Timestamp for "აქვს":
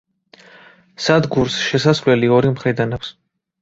3.03-3.19